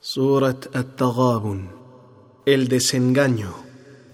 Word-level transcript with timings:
Surat 0.00 0.76
At-Taghabun 0.76 1.70
El 2.46 2.68
desengaño. 2.68 3.52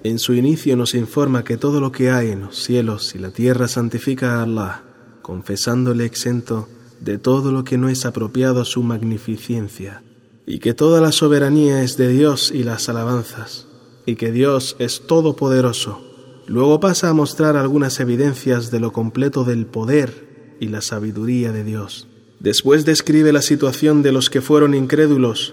En 0.03 0.19
su 0.19 0.33
inicio 0.33 0.79
nos 0.79 0.95
informa 0.95 1.45
que 1.45 1.59
todo 1.59 1.79
lo 1.79 1.93
que 1.93 2.09
hay 2.11 2.31
en 2.31 2.41
los 2.41 2.57
cielos 2.57 3.15
y 3.15 3.19
la 3.19 3.33
tierra 3.33 3.69
santifica 3.69 4.37
a 4.37 4.45
Allah, 4.45 4.83
confesándole 5.21 6.07
exento 6.07 6.71
de 7.01 7.19
todo 7.19 7.53
lo 7.53 7.65
que 7.65 7.77
no 7.77 7.91
es 7.91 8.07
apropiado 8.07 8.63
a 8.63 8.65
su 8.65 8.83
magnificencia, 8.83 10.03
y 10.47 10.59
que 10.59 10.73
toda 10.73 11.03
la 11.03 11.13
soberanía 11.13 11.83
es 11.83 11.99
de 11.99 12.09
Dios 12.09 12.51
y 12.51 12.63
las 12.63 12.89
alabanzas, 12.89 13.69
y 14.07 14.15
que 14.17 14.33
Dios 14.33 14.77
es 14.79 15.03
todopoderoso. 15.07 16.01
Luego 16.47 16.81
pasa 16.81 17.11
a 17.11 17.15
mostrar 17.15 17.59
algunas 17.59 18.01
evidencias 18.01 18.71
de 18.71 18.81
lo 18.81 18.91
completo 18.95 19.45
del 19.45 19.67
poder 19.67 20.57
y 20.61 20.69
la 20.69 20.81
sabiduría 20.81 21.53
de 21.53 21.63
Dios. 21.63 22.09
Después 22.41 22.87
describe 22.87 23.35
la 23.35 23.43
situación 23.43 24.03
de 24.03 24.13
los 24.13 24.31
que 24.31 24.41
fueron 24.41 24.73
incrédulos 24.73 25.53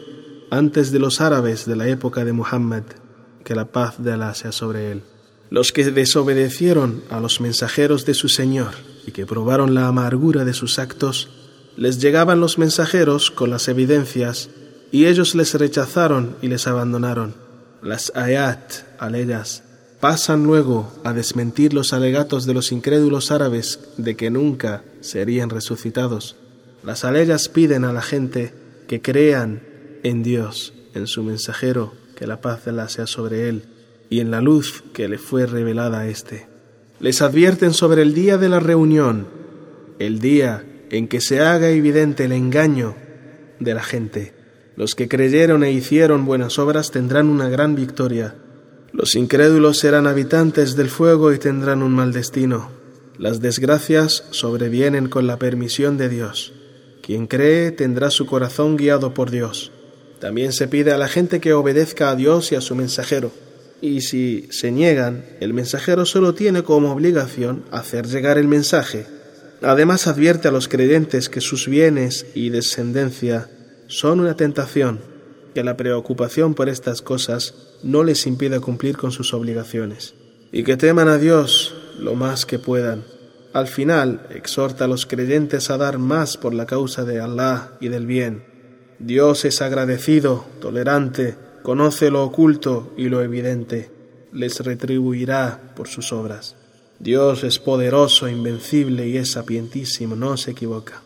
antes 0.52 0.92
de 0.92 1.00
los 1.00 1.22
árabes 1.22 1.66
de 1.66 1.78
la 1.78 1.88
época 1.88 2.26
de 2.26 2.34
Muhammad, 2.34 2.84
que 3.46 3.56
la 3.56 3.72
paz 3.72 3.96
de 4.04 4.12
Allah 4.12 4.36
sea 4.36 4.52
sobre 4.52 4.92
él. 4.92 5.02
Los 5.50 5.72
que 5.72 5.90
desobedecieron 5.90 7.04
a 7.10 7.20
los 7.20 7.42
mensajeros 7.42 8.06
de 8.06 8.14
su 8.14 8.30
Señor 8.30 8.74
y 9.08 9.12
que 9.12 9.26
probaron 9.26 9.74
la 9.74 9.88
amargura 9.88 10.46
de 10.46 10.54
sus 10.54 10.78
actos, 10.78 11.30
les 11.78 12.00
llegaban 12.00 12.42
los 12.42 12.58
mensajeros 12.58 13.32
con 13.32 13.50
las 13.50 13.70
evidencias 13.70 14.50
y 14.92 15.06
ellos 15.06 15.36
les 15.36 15.54
rechazaron 15.54 16.36
y 16.42 16.50
les 16.50 16.68
abandonaron. 16.68 17.34
Las 17.82 18.12
ayat, 18.14 18.60
aleyas, 19.00 19.64
pasan 20.02 20.44
luego 20.44 20.92
a 21.06 21.14
desmentir 21.14 21.74
los 21.74 21.94
alegatos 21.94 22.46
de 22.46 22.54
los 22.54 22.74
incrédulos 22.74 23.32
árabes 23.32 23.80
de 23.96 24.18
que 24.18 24.30
nunca 24.30 24.84
serían 25.00 25.50
resucitados. 25.50 26.36
Las 26.84 27.06
aleyas 27.06 27.48
piden 27.48 27.86
a 27.86 27.94
la 27.94 28.02
gente 28.02 28.54
que 28.88 29.02
crean 29.02 29.71
en 30.04 30.24
Dios, 30.24 30.74
en 30.94 31.08
su 31.08 31.24
mensajero, 31.24 31.94
que 32.16 32.28
la 32.28 32.42
paz 32.42 32.66
de 32.66 32.72
la 32.72 32.90
sea 32.90 33.08
sobre 33.08 33.50
él, 33.50 33.64
y 34.10 34.20
en 34.20 34.32
la 34.32 34.42
luz 34.42 34.84
que 34.94 35.08
le 35.08 35.18
fue 35.18 35.46
revelada 35.46 36.02
a 36.02 36.08
éste. 36.08 36.48
Les 37.00 37.22
advierten 37.22 37.74
sobre 37.74 38.02
el 38.02 38.14
día 38.14 38.38
de 38.38 38.50
la 38.50 38.60
reunión, 38.60 39.28
el 40.00 40.20
día 40.20 40.66
en 40.92 41.08
que 41.08 41.22
se 41.22 41.40
haga 41.40 41.70
evidente 41.70 42.26
el 42.26 42.32
engaño 42.34 42.96
de 43.60 43.74
la 43.74 43.82
gente. 43.82 44.34
Los 44.76 44.96
que 44.96 45.08
creyeron 45.08 45.64
e 45.64 45.72
hicieron 45.72 46.26
buenas 46.26 46.60
obras 46.60 46.92
tendrán 46.92 47.30
una 47.30 47.50
gran 47.50 47.76
victoria. 47.76 48.36
Los 48.94 49.16
incrédulos 49.16 49.80
serán 49.80 50.06
habitantes 50.06 50.76
del 50.76 50.90
fuego 50.90 51.32
y 51.34 51.40
tendrán 51.40 51.82
un 51.82 51.94
mal 51.94 52.12
destino. 52.12 52.70
Las 53.18 53.40
desgracias 53.40 54.26
sobrevienen 54.32 55.08
con 55.08 55.28
la 55.28 55.38
permisión 55.38 55.98
de 55.98 56.10
Dios. 56.10 56.54
Quien 57.02 57.28
cree 57.28 57.72
tendrá 57.72 58.10
su 58.10 58.26
corazón 58.26 58.78
guiado 58.78 59.14
por 59.14 59.32
Dios. 59.32 59.72
También 60.22 60.54
se 60.54 60.68
pide 60.68 60.92
a 60.92 61.00
la 61.00 61.08
gente 61.08 61.42
que 61.42 61.54
obedezca 61.54 62.12
a 62.12 62.16
Dios 62.16 62.52
y 62.52 62.56
a 62.56 62.62
su 62.62 62.76
mensajero. 62.76 63.32
Y 63.82 64.02
si 64.02 64.48
se 64.52 64.72
niegan, 64.72 65.26
el 65.40 65.52
mensajero 65.52 66.06
solo 66.06 66.36
tiene 66.36 66.62
como 66.62 66.92
obligación 66.92 67.66
hacer 67.72 68.06
llegar 68.06 68.38
el 68.38 68.48
mensaje. 68.48 69.08
Además 69.64 70.06
advierte 70.06 70.48
a 70.48 70.52
los 70.52 70.68
creyentes 70.68 71.28
que 71.28 71.42
sus 71.42 71.68
bienes 71.68 72.28
y 72.36 72.52
descendencia 72.52 73.50
son 73.88 74.20
una 74.20 74.36
tentación, 74.36 75.00
que 75.56 75.64
la 75.64 75.76
preocupación 75.76 76.54
por 76.54 76.70
estas 76.70 77.02
cosas 77.02 77.56
no 77.82 78.04
les 78.04 78.28
impida 78.28 78.60
cumplir 78.60 78.98
con 78.98 79.12
sus 79.12 79.34
obligaciones, 79.34 80.14
y 80.52 80.64
que 80.64 80.78
teman 80.78 81.08
a 81.08 81.18
Dios 81.18 81.74
lo 82.00 82.14
más 82.14 82.46
que 82.46 82.60
puedan. 82.60 83.04
Al 83.54 83.68
final, 83.68 84.28
exhorta 84.30 84.86
a 84.86 84.88
los 84.88 85.08
creyentes 85.08 85.72
a 85.72 85.78
dar 85.78 85.98
más 85.98 86.38
por 86.38 86.54
la 86.54 86.68
causa 86.68 87.06
de 87.06 87.20
Allah 87.20 87.72
y 87.82 87.90
del 87.90 88.06
bien 88.06 88.51
Dios 89.04 89.46
es 89.46 89.64
agradecido, 89.64 90.46
tolerante, 90.60 91.36
conoce 91.64 92.12
lo 92.12 92.24
oculto 92.24 92.94
y 92.96 93.10
lo 93.10 93.24
evidente, 93.24 93.90
les 94.32 94.60
retribuirá 94.60 95.74
por 95.76 95.88
sus 95.88 96.14
obras. 96.14 96.56
Dios 97.00 97.44
es 97.44 97.58
poderoso, 97.58 98.30
invencible 98.30 99.08
y 99.08 99.18
es 99.18 99.32
sapientísimo, 99.32 100.16
no 100.16 100.38
se 100.38 100.52
equivoca. 100.52 101.02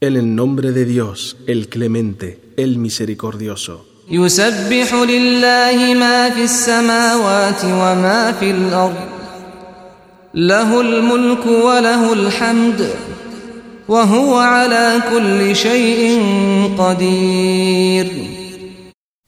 En 0.00 0.16
el 0.16 0.34
nombre 0.34 0.72
de 0.72 0.84
Dios, 0.86 1.36
el 1.46 1.68
clemente, 1.68 2.40
el 2.56 2.78
misericordioso. 2.78 3.84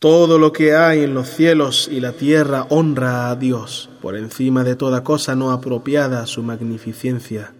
Todo 0.00 0.38
lo 0.38 0.52
que 0.52 0.74
hay 0.74 1.04
en 1.04 1.14
los 1.14 1.28
cielos 1.28 1.88
y 1.90 2.00
la 2.00 2.12
tierra 2.12 2.66
honra 2.68 3.30
a 3.30 3.36
Dios, 3.36 3.88
por 4.02 4.16
encima 4.16 4.64
de 4.64 4.74
toda 4.74 5.04
cosa 5.04 5.36
no 5.36 5.52
apropiada 5.52 6.22
a 6.22 6.26
su 6.26 6.42
magnificencia. 6.42 7.54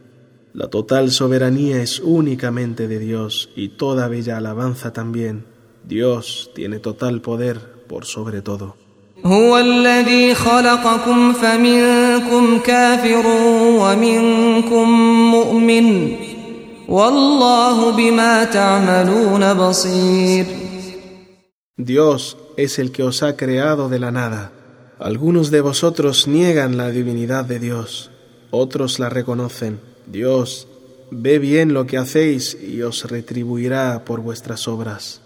La 0.53 0.67
total 0.67 1.13
soberanía 1.13 1.81
es 1.81 2.01
únicamente 2.01 2.89
de 2.89 2.99
Dios 2.99 3.51
y 3.55 3.69
toda 3.69 4.09
bella 4.09 4.37
alabanza 4.37 4.93
también. 4.93 5.47
Dios 5.85 6.51
tiene 6.53 6.81
total 6.81 7.21
poder 7.21 7.85
por 7.87 8.07
sobre 8.07 8.43
todo. 8.43 8.75
Dios 21.77 22.39
es 22.57 22.79
el 22.79 22.93
que 22.93 23.03
os 23.03 23.23
ha 23.23 23.37
creado 23.37 23.91
de 23.91 23.99
la 23.99 24.11
nada. 24.11 24.53
Algunos 24.99 25.51
de 25.51 25.61
vosotros 25.61 26.27
niegan 26.27 26.79
la 26.79 26.89
divinidad 26.89 27.45
de 27.45 27.59
Dios, 27.59 28.11
otros 28.51 28.99
la 28.99 29.11
reconocen. 29.11 29.83
Dios 30.07 30.67
ve 31.11 31.39
bien 31.39 31.75
lo 31.75 31.87
que 31.87 31.99
hacéis 31.99 32.57
y 32.59 32.81
os 32.81 33.05
retribuirá 33.05 34.07
por 34.07 34.23
vuestras 34.23 34.67
obras. 34.67 35.21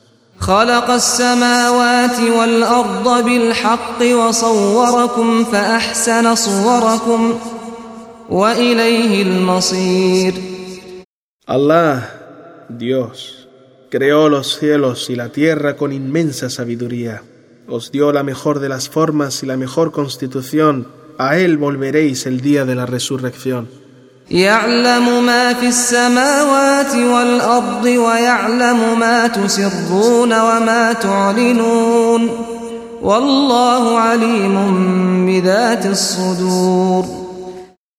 Allah, 11.44 12.66
Dios, 12.68 13.48
creó 13.90 14.28
los 14.28 14.60
cielos 14.60 15.10
y 15.10 15.16
la 15.16 15.30
tierra 15.30 15.76
con 15.76 15.92
inmensa 15.92 16.48
sabiduría. 16.48 17.24
Os 17.66 17.90
dio 17.90 18.12
la 18.12 18.22
mejor 18.22 18.60
de 18.60 18.68
las 18.68 18.88
formas 18.88 19.42
y 19.42 19.46
la 19.46 19.56
mejor 19.56 19.90
constitución. 19.90 20.86
A 21.18 21.38
Él 21.38 21.58
volveréis 21.58 22.26
el 22.26 22.40
día 22.42 22.64
de 22.64 22.76
la 22.76 22.86
resurrección. 22.86 23.68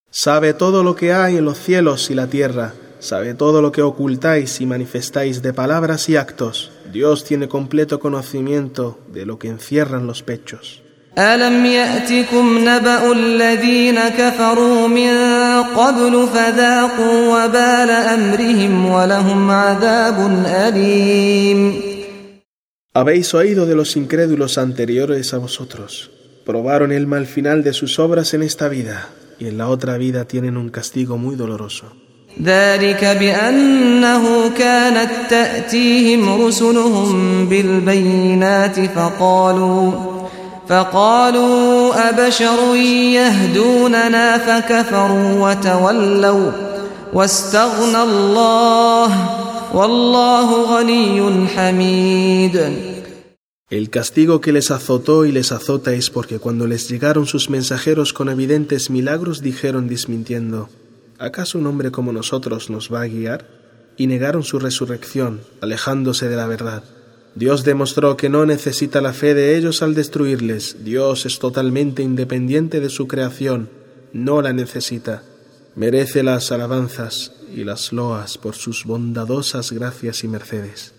Sabe 0.09 0.53
todo 0.53 0.81
lo 0.81 0.95
que 0.95 1.11
hay 1.11 1.35
en 1.35 1.43
los 1.43 1.57
cielos 1.57 2.09
y 2.09 2.13
la 2.13 2.27
tierra 2.27 2.73
sabe 3.03 3.33
todo 3.33 3.61
lo 3.61 3.71
que 3.73 3.81
ocultáis 3.81 4.61
y 4.61 4.65
manifestáis 4.65 5.41
de 5.41 5.51
palabras 5.51 6.07
y 6.07 6.15
actos. 6.15 6.71
Dios 6.91 7.25
tiene 7.25 7.49
completo 7.49 7.99
conocimiento 7.99 8.97
de 9.11 9.25
lo 9.25 9.37
que 9.37 9.49
encierran 9.49 10.07
los 10.07 10.23
pechos. 10.23 10.81
Habéis 22.95 23.33
oído 23.33 23.65
de 23.65 23.75
los 23.75 23.95
incrédulos 23.97 24.57
anteriores 24.57 25.33
a 25.33 25.39
vosotros. 25.39 26.09
Probaron 26.45 26.91
el 26.91 27.05
mal 27.05 27.25
final 27.25 27.63
de 27.63 27.73
sus 27.73 27.99
obras 27.99 28.33
en 28.33 28.43
esta 28.43 28.69
vida 28.69 29.09
y 29.39 29.47
en 29.47 29.57
la 29.57 29.67
otra 29.67 29.97
vida 29.97 30.25
tienen 30.25 30.57
un 30.57 30.69
castigo 30.69 31.17
muy 31.17 31.35
doloroso. 31.35 32.02
ذلك 32.41 33.05
بأنه 33.19 34.49
كانت 34.57 35.09
تأتيهم 35.29 36.41
رسلهم 36.41 37.45
بالبينات 37.45 38.79
فقالوا 38.79 39.91
فقالوا 40.69 42.09
أبشر 42.09 42.75
يهدوننا 43.15 44.37
فكفروا 44.37 45.49
وتولوا 45.49 46.51
واستغنى 47.13 48.03
الله 48.03 49.09
والله 49.73 50.77
غني 50.77 51.47
حميد 51.47 52.83
El 53.69 53.89
castigo 53.89 54.39
que 54.39 54.51
les 54.51 54.69
azotó 54.69 55.25
y 55.25 55.31
les 55.31 55.51
azota 55.51 55.93
es 55.93 56.11
porque 56.11 56.37
cuando 56.37 56.67
les 56.67 56.89
llegaron 56.89 57.25
sus 57.25 57.49
mensajeros 57.49 58.13
con 58.13 58.29
evidentes 58.29 58.91
milagros 58.91 59.41
dijeron 59.41 59.87
desmintiendo 59.87 60.69
¿acaso 61.17 61.57
un 61.57 61.67
hombre 61.67 61.91
como 61.91 62.11
nosotros 62.11 62.69
nos 62.69 62.93
va 62.93 63.01
a 63.01 63.07
guiar? 63.07 63.63
y 63.97 64.07
negaron 64.07 64.43
su 64.43 64.59
resurrección, 64.59 65.41
alejándose 65.61 66.27
de 66.27 66.35
la 66.35 66.47
verdad. 66.47 66.83
Dios 67.35 67.63
demostró 67.63 68.15
que 68.15 68.29
no 68.29 68.45
necesita 68.45 69.01
la 69.01 69.13
fe 69.13 69.33
de 69.33 69.57
ellos 69.57 69.81
al 69.81 69.95
destruirles. 69.95 70.83
Dios 70.83 71.25
es 71.25 71.39
totalmente 71.39 72.03
independiente 72.03 72.79
de 72.79 72.89
su 72.89 73.07
creación, 73.07 73.69
no 74.11 74.41
la 74.41 74.53
necesita. 74.53 75.23
Merece 75.75 76.21
las 76.21 76.51
alabanzas 76.51 77.31
y 77.55 77.63
las 77.63 77.91
loas 77.91 78.37
por 78.37 78.55
sus 78.55 78.85
bondadosas 78.85 79.71
gracias 79.71 80.23
y 80.23 80.27
mercedes. 80.27 80.93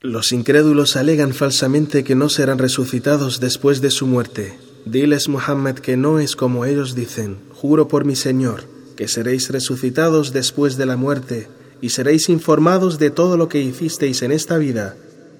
Los 0.00 0.30
incrédulos 0.30 0.94
alegan 0.94 1.34
falsamente 1.34 2.04
que 2.04 2.14
no 2.14 2.28
serán 2.28 2.58
resucitados 2.58 3.40
después 3.40 3.80
de 3.80 3.90
su 3.90 4.06
muerte. 4.06 4.56
Diles, 4.84 5.28
Muhammad, 5.28 5.74
que 5.74 5.96
no 5.96 6.20
es 6.20 6.36
como 6.36 6.64
ellos 6.66 6.94
dicen. 6.94 7.38
Juro 7.52 7.88
por 7.88 8.04
mi 8.04 8.14
Señor, 8.14 8.62
que 8.96 9.08
seréis 9.08 9.50
resucitados 9.50 10.32
después 10.32 10.76
de 10.76 10.86
la 10.86 10.96
muerte 10.96 11.48
y 11.80 11.88
seréis 11.88 12.28
informados 12.28 13.00
de 13.00 13.10
todo 13.10 13.36
lo 13.36 13.48
que 13.48 13.60
hicisteis 13.60 14.22
en 14.22 14.30
esta 14.30 14.56
vida, 14.56 14.94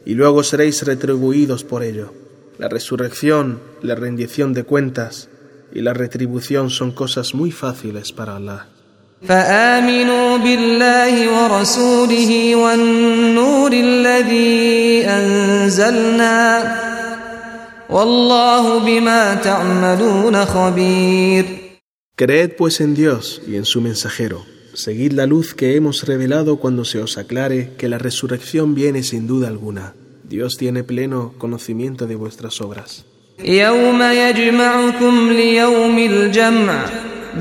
y 0.04 0.14
luego 0.14 0.42
seréis 0.42 0.82
retribuidos 0.82 1.62
por 1.62 1.84
ello. 1.84 2.23
La 2.57 2.67
resurrección, 2.67 3.61
la 3.81 3.95
rendición 3.95 4.53
de 4.53 4.63
cuentas 4.63 5.29
y 5.73 5.81
la 5.81 5.93
retribución 5.93 6.69
son 6.69 6.91
cosas 6.91 7.33
muy 7.33 7.51
fáciles 7.51 8.11
para 8.11 8.35
Allah. 8.35 8.67
فآمنوا 9.27 10.37
بالله 10.37 11.13
ورسوله 11.27 12.55
والنور 12.55 13.71
الذي 13.73 15.05
أنزلنا 15.07 16.75
والله 17.89 18.79
بما 18.79 19.35
تعملون 19.35 20.45
خبير 20.45 21.45
Creed 22.15 22.51
pues 22.57 22.81
en 22.81 22.95
Dios 22.95 23.41
y 23.47 23.55
en 23.55 23.63
su 23.63 23.79
mensajero. 23.79 24.45
Seguid 24.73 25.13
la 25.13 25.25
luz 25.25 25.53
que 25.53 25.77
hemos 25.77 26.03
revelado 26.03 26.57
cuando 26.57 26.83
se 26.83 26.99
os 26.99 27.17
aclare 27.17 27.71
que 27.77 27.87
la 27.87 27.97
resurrección 27.97 28.75
viene 28.75 29.03
sin 29.03 29.25
duda 29.25 29.47
alguna. 29.47 29.93
Dios 30.28 30.56
tiene 30.58 30.82
pleno 30.84 31.32
conocimiento 31.38 32.06
de 32.06 32.16
vuestras 32.16 32.60
obras. 32.60 33.04
يوم 33.44 34.02
يجمعكم 34.02 35.32
ليوم 35.32 35.98
الجمع 35.98 36.84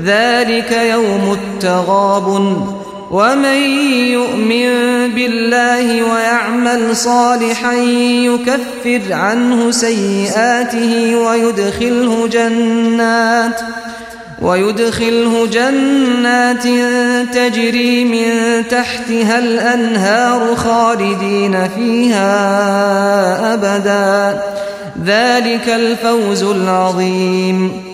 ذلك 0.04 0.72
يوم 0.72 1.38
ومن 3.10 3.60
يؤمن 4.12 4.68
بالله 5.14 6.02
ويعمل 6.12 6.96
صالحا 6.96 7.74
يكفر 7.74 9.12
عنه 9.12 9.70
سيئاته 9.70 11.16
ويدخله 11.16 12.26
جنات 12.28 13.60
ويدخله 14.41 15.47
جنات 15.47 16.63
تجري 17.33 18.05
من 18.05 18.63
تحتها 18.67 19.39
الأنهار 19.39 20.55
خالدين 20.55 21.67
فيها 21.67 22.33
أبدا 23.53 24.43
ذلك 25.05 25.69
الفوز 25.69 26.43
العظيم 26.43 27.89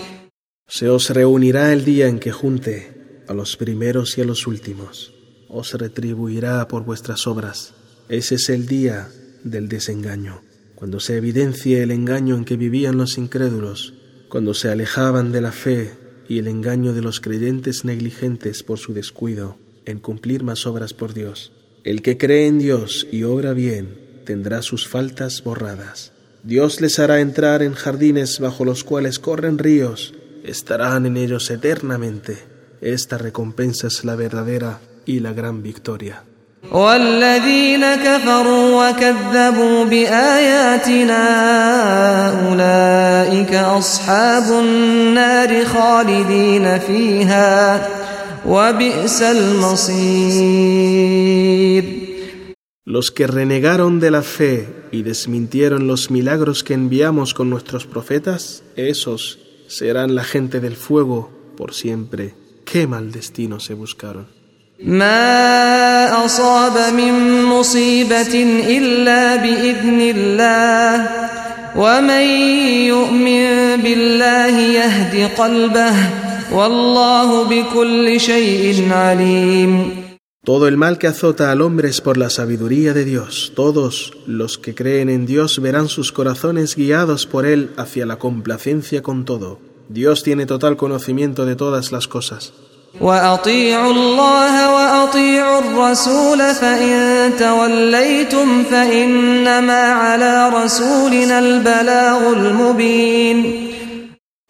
Se 0.68 0.90
os 0.90 1.10
reunirá 1.12 1.72
el 1.72 1.86
día 1.86 2.08
en 2.08 2.20
que 2.20 2.32
junte 2.32 3.24
a 3.28 3.34
los 3.34 3.56
primeros 3.56 4.18
y 4.18 4.22
a 4.22 4.26
los 4.26 4.48
últimos. 4.48 5.14
Os 5.48 5.74
retribuirá 5.74 6.68
por 6.68 6.84
vuestras 6.84 7.28
obras. 7.28 7.74
Ese 8.10 8.36
es 8.36 8.50
el 8.50 8.66
día 8.66 9.08
del 9.44 9.70
desengaño, 9.70 10.42
cuando 10.74 11.00
se 11.00 11.18
evidencie 11.18 11.84
el 11.84 11.92
engaño 11.92 12.36
en 12.36 12.46
que 12.46 12.58
vivían 12.58 12.98
los 12.98 13.18
incrédulos, 13.18 13.94
cuando 14.28 14.54
se 14.54 14.70
alejaban 14.70 15.32
de 15.32 15.42
la 15.42 15.52
fe 15.52 15.94
y 16.31 16.39
el 16.39 16.47
engaño 16.47 16.93
de 16.95 17.03
los 17.03 17.19
creyentes 17.19 17.85
negligentes 17.85 18.63
por 18.63 18.79
su 18.79 18.95
descuido 18.95 19.57
en 19.85 19.99
cumplir 19.99 20.45
más 20.45 20.65
obras 20.65 20.95
por 20.95 21.13
Dios. 21.13 21.51
El 21.83 22.03
que 22.03 22.19
cree 22.19 22.47
en 22.47 22.61
Dios 22.61 23.09
y 23.11 23.25
obra 23.25 23.53
bien 23.53 23.99
tendrá 24.25 24.63
sus 24.63 24.87
faltas 24.87 25.43
borradas. 25.43 26.13
Dios 26.45 26.81
les 26.81 27.01
hará 27.01 27.21
entrar 27.21 27.65
en 27.65 27.75
jardines 27.75 28.39
bajo 28.39 28.65
los 28.65 28.85
cuales 28.85 29.19
corren 29.19 29.59
ríos 29.59 30.15
estarán 30.45 31.05
en 31.05 31.17
ellos 31.17 31.51
eternamente. 31.51 32.39
Esta 32.81 33.19
recompensa 33.19 33.89
es 33.89 34.05
la 34.05 34.15
verdadera 34.15 34.81
y 35.05 35.19
la 35.19 35.33
gran 35.33 35.65
victoria. 35.65 36.23
Los 52.85 53.11
que 53.11 53.27
renegaron 53.27 53.99
de 53.99 54.13
la 54.13 54.23
fe 54.23 54.69
y 54.93 55.03
desmintieron 55.03 55.89
los 55.89 56.13
milagros 56.13 56.63
que 56.63 56.75
enviamos 56.75 57.35
con 57.35 57.51
nuestros 57.51 57.87
profetas, 57.87 58.63
esos 58.77 59.41
serán 59.67 60.15
la 60.15 60.23
gente 60.23 60.61
del 60.61 60.77
fuego 60.77 61.33
por 61.57 61.75
siempre. 61.75 62.37
Qué 62.65 62.87
mal 62.87 63.11
destino 63.11 63.59
se 63.59 63.75
buscaron. 63.75 64.40
Todo 80.43 80.67
el 80.67 80.79
mal 80.79 80.97
que 80.97 81.09
azota 81.09 81.53
al 81.53 81.61
hombre 81.61 81.91
es 81.91 82.01
por 82.01 82.17
la 82.17 82.31
sabiduría 82.31 82.95
de 82.95 83.05
Dios. 83.05 83.53
Todos 83.55 84.15
los 84.27 84.57
que 84.57 84.75
creen 84.75 85.11
en 85.11 85.27
Dios 85.27 85.61
verán 85.61 85.89
sus 85.89 86.11
corazones 86.11 86.75
guiados 86.75 87.27
por 87.27 87.45
Él 87.45 87.69
hacia 87.77 88.07
la 88.07 88.17
complacencia 88.17 89.03
con 89.03 89.27
todo. 89.27 89.61
Dios 89.91 90.23
tiene 90.23 90.47
total 90.47 90.79
conocimiento 90.79 91.45
de 91.45 91.57
todas 91.57 91.93
las 91.93 92.09
cosas. 92.09 92.55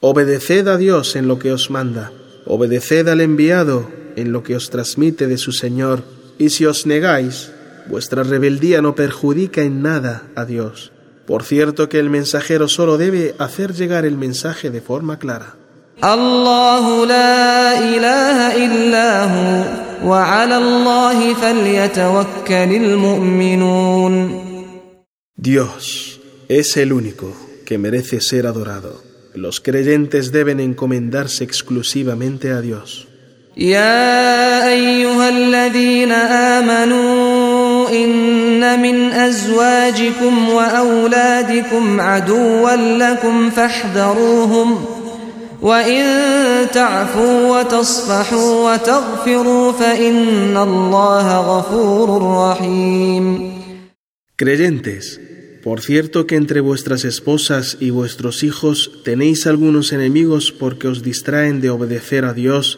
Obedeced 0.01 0.69
a 0.69 0.79
Dios 0.79 1.17
en 1.17 1.29
lo 1.29 1.39
que 1.39 1.53
os 1.53 1.71
manda. 1.71 2.13
Obedeced 2.47 3.07
al 3.09 3.21
enviado 3.21 3.91
en 4.17 4.33
lo 4.33 4.43
que 4.43 4.57
os 4.57 4.71
transmite 4.71 5.27
de 5.27 5.37
su 5.37 5.53
Señor, 5.53 6.03
y 6.39 6.49
si 6.49 6.65
os 6.65 6.87
negáis, 6.87 7.53
vuestra 7.89 8.23
rebeldía 8.23 8.81
no 8.81 8.95
perjudica 8.95 9.63
en 9.63 9.83
nada 9.83 10.23
a 10.35 10.47
Dios. 10.47 10.93
Por 11.27 11.45
cierto 11.45 11.91
que 11.91 11.99
el 11.99 12.09
mensajero 12.09 12.69
solo 12.69 12.97
debe 12.97 13.35
hacer 13.39 13.75
llegar 13.75 14.07
el 14.07 14.17
mensaje 14.17 14.71
de 14.71 14.81
forma 14.81 15.19
clara. 15.19 15.57
الله 16.05 17.07
لا 17.07 17.79
إله 17.79 18.57
إلا 18.65 19.25
هو 19.25 19.65
وعلى 20.05 20.57
الله 20.57 21.35
فليتوكل 21.35 22.71
المؤمنون 22.83 24.41
Dios 25.37 26.21
es 26.49 26.77
el 26.77 26.93
único 26.93 27.33
que 27.67 27.79
merece 27.79 28.21
ser 28.21 28.47
adorado. 28.47 29.03
Los 29.35 29.61
creyentes 29.61 30.33
deben 30.33 30.59
encomendarse 30.61 31.45
exclusivamente 31.45 32.51
a 32.51 32.61
Dios. 32.61 33.07
يا 33.57 34.69
أيها 34.69 35.29
الذين 35.29 36.13
آمنوا 36.13 37.89
إن 37.91 38.83
من 38.83 39.13
أزواجكم 39.13 40.49
وأولادكم 40.49 42.01
عدوا 42.01 42.77
لكم 42.77 43.51
فاحذروهم 43.51 44.85
ۖ 44.97 45.00
وإن 45.62 46.68
تعفوا 46.74 47.60
وتصفحوا 47.60 48.74
وتغفروا 48.74 49.72
فإن 49.72 50.58
الله 50.58 51.58
غفور 51.58 52.10
رحيم 52.50 53.56
Creyentes, 54.38 55.22
por 55.64 55.80
cierto 55.80 56.28
que 56.28 56.36
entre 56.36 56.60
vuestras 56.60 57.06
esposas 57.06 57.78
y 57.80 57.90
vuestros 57.90 58.44
hijos 58.44 58.92
tenéis 59.06 59.48
algunos 59.48 59.94
enemigos 59.94 60.52
porque 60.52 60.90
os 60.90 61.04
distraen 61.04 61.62
de 61.62 61.70
obedecer 61.70 62.26
a 62.26 62.34
Dios 62.34 62.78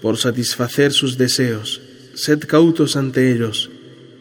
por 0.00 0.16
satisfacer 0.16 0.92
sus 0.92 1.18
deseos. 1.18 1.80
Sed 2.14 2.40
cautos 2.40 2.94
ante 2.96 3.32
ellos, 3.32 3.70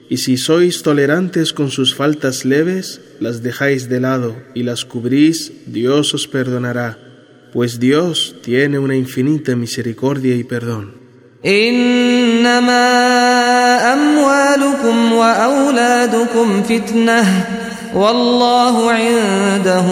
y 0.09 0.17
si 0.17 0.37
sois 0.37 0.81
tolerantes 0.81 1.53
con 1.53 1.69
sus 1.69 1.93
faltas 1.93 2.45
leves, 2.45 2.99
las 3.19 3.43
dejáis 3.43 3.87
de 3.87 3.99
lado 3.99 4.35
y 4.55 4.63
las 4.63 4.83
cubrís, 4.83 5.51
Dios 5.67 6.13
os 6.13 6.27
perdonará, 6.27 7.04
pues 7.55 7.79
Dios 7.79 8.35
tiene 8.43 8.79
una 8.79 8.95
infinita 8.95 9.55
misericordia 9.55 10.35
y 10.35 10.43
perdón. 10.43 11.01
إنما 11.45 12.83
أموالكم 13.93 15.13
وأولادكم 15.13 16.63
فتنة 16.63 17.45
والله 17.95 18.91
عنده 18.91 19.87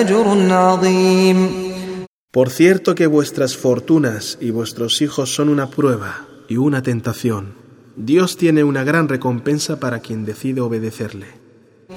أجر 0.00 0.52
عظيم 0.52 1.66
Por 2.32 2.50
cierto 2.50 2.94
que 2.94 3.06
vuestras 3.06 3.56
fortunas 3.56 4.36
y 4.42 4.50
vuestros 4.50 5.00
hijos 5.00 5.34
son 5.34 5.48
una 5.48 5.70
prueba 5.70 6.26
y 6.48 6.58
una 6.58 6.82
tentación. 6.82 7.54
Dios 7.96 8.36
tiene 8.36 8.62
una 8.62 8.84
gran 8.84 9.08
recompensa 9.08 9.80
para 9.80 10.00
quien 10.00 10.26
decide 10.26 10.60
obedecerle. 10.60 11.39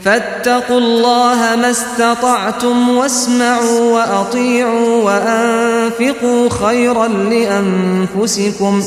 فاتقوا 0.01 0.78
الله 0.78 1.56
ما 1.56 1.70
استطعتم 1.70 2.89
واسمعوا 2.89 3.94
وأطيعوا 3.94 5.04
وأنفقوا 5.04 6.50
خيرا 6.50 7.08
لأنفسكم 7.08 8.84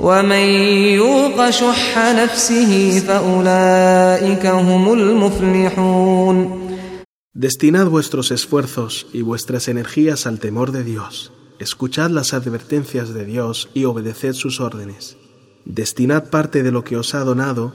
ومن 0.00 0.46
يوق 0.94 1.50
شح 1.50 1.98
نفسه 1.98 3.02
فأولئك 3.08 4.46
هم 4.46 4.92
المفلحون 4.92 6.68
Destinad 7.34 7.86
vuestros 7.88 8.32
esfuerzos 8.32 9.06
y 9.12 9.22
vuestras 9.22 9.68
energías 9.68 10.26
al 10.26 10.40
temor 10.40 10.72
de 10.72 10.82
Dios. 10.82 11.30
Escuchad 11.60 12.10
las 12.10 12.34
advertencias 12.34 13.14
de 13.14 13.24
Dios 13.24 13.68
y 13.74 13.84
obedeced 13.84 14.32
sus 14.32 14.60
órdenes. 14.60 15.16
Destinad 15.64 16.30
parte 16.30 16.64
de 16.64 16.72
lo 16.72 16.82
que 16.82 16.96
os 16.96 17.14
ha 17.14 17.20
donado 17.20 17.74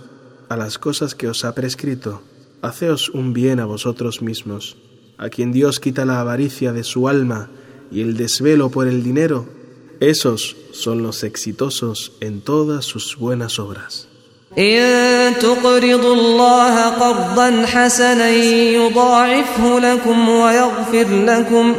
a 0.50 0.58
las 0.58 0.78
cosas 0.80 1.16
que 1.16 1.30
os 1.30 1.46
ha 1.46 1.56
prescrito. 1.56 2.22
Haceos 2.62 3.10
un 3.10 3.34
bien 3.34 3.60
a 3.60 3.66
vosotros 3.66 4.22
mismos. 4.22 4.78
A 5.18 5.30
quien 5.30 5.52
Dios 5.52 5.80
quita 5.80 6.06
la 6.06 6.20
avaricia 6.20 6.74
de 6.74 6.84
su 6.84 7.08
alma 7.08 7.50
y 7.92 8.02
el 8.02 8.16
desvelo 8.18 8.70
por 8.70 8.88
el 8.88 9.04
dinero, 9.04 9.48
esos 10.00 10.56
son 10.72 11.04
los 11.04 11.24
exitosos 11.24 12.13
en 12.20 12.42
todas 12.42 12.86
sus 12.86 13.18
buenas 13.18 13.60
obras. 13.60 14.08
إن 14.58 15.34
تقرضوا 15.40 16.16
الله 16.16 16.90
قرضا 16.90 17.66
حسنا 17.66 18.30
يضاعفه 18.30 19.80
لكم 19.80 20.30
ويغفر 20.30 21.08
لكم 21.25 21.75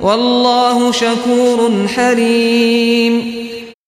والله 0.00 0.92
شكور 0.92 1.86
حليم 1.88 3.40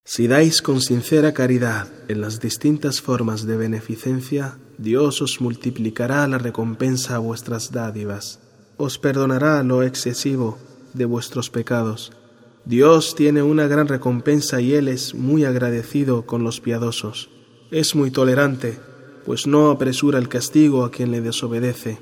Si 0.04 0.28
dais 0.28 0.60
con 0.60 0.82
sincera 0.82 1.32
caridad 1.32 1.88
en 2.08 2.20
las 2.20 2.38
distintas 2.38 3.00
formas 3.00 3.46
de 3.46 3.56
beneficencia, 3.56 4.58
Dios 4.77 5.21
os 5.23 5.41
multiplicará 5.41 6.27
la 6.27 6.37
recompensa 6.37 7.15
a 7.15 7.19
vuestras 7.19 7.71
dádivas, 7.71 8.39
os 8.77 8.99
perdonará 8.99 9.63
lo 9.63 9.81
excesivo 9.81 10.59
de 10.93 11.05
vuestros 11.05 11.49
pecados. 11.49 12.11
Dios 12.65 13.15
tiene 13.15 13.41
una 13.41 13.67
gran 13.67 13.87
recompensa 13.87 14.61
y 14.61 14.73
Él 14.73 14.87
es 14.87 15.15
muy 15.15 15.45
agradecido 15.45 16.25
con 16.25 16.43
los 16.43 16.59
piadosos. 16.59 17.29
Es 17.71 17.95
muy 17.95 18.11
tolerante, 18.11 18.77
pues 19.25 19.47
no 19.47 19.71
apresura 19.71 20.19
el 20.19 20.29
castigo 20.29 20.83
a 20.83 20.91
quien 20.91 21.11
le 21.11 21.21
desobedece. 21.21 21.97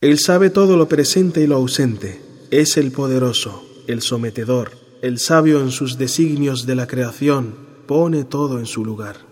Él 0.00 0.18
sabe 0.18 0.50
todo 0.50 0.76
lo 0.76 0.88
presente 0.88 1.42
y 1.42 1.46
lo 1.46 1.56
ausente. 1.56 2.20
Es 2.50 2.76
el 2.76 2.90
poderoso, 2.90 3.64
el 3.86 4.02
sometedor 4.02 4.79
el 5.02 5.18
sabio 5.18 5.60
en 5.60 5.70
sus 5.70 5.96
designios 5.96 6.66
de 6.66 6.74
la 6.74 6.86
creación. 6.86 7.54
Pone 7.86 8.24
todo 8.24 8.58
en 8.58 8.66
su 8.66 8.84
lugar. 8.84 9.29